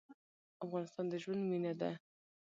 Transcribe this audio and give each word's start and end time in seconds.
افغانستان 0.65 1.05
د 1.09 1.13
ژوند 1.23 1.41
مېنه 1.49 1.73
ده. 1.79 1.91